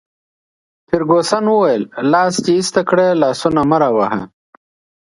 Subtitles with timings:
[0.87, 4.21] فرګوسن وویل: لاس دي ایسته کړه، لاسونه مه راوهه.